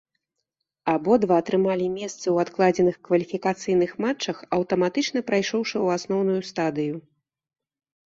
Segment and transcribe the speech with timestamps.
[0.93, 6.95] Абодва атрымалі месцы ў адкладзеных кваліфікацыйных матчах, аўтаматычна прайшоўшы ў асноўную стадыю.